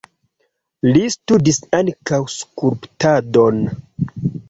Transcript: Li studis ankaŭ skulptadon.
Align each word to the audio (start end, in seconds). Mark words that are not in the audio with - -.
Li 0.87 1.03
studis 1.17 1.61
ankaŭ 1.81 2.21
skulptadon. 2.39 3.65